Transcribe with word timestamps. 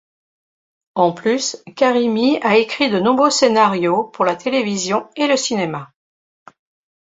En 0.95 1.11
plus, 1.13 1.57
Karimi 1.75 2.39
a 2.41 2.57
écrit 2.57 2.89
de 2.89 2.99
nombreux 2.99 3.29
scénarios 3.29 4.05
pour 4.05 4.25
la 4.25 4.35
télévision 4.35 5.07
et 5.15 5.27
le 5.27 5.37
cinéma. 5.37 5.91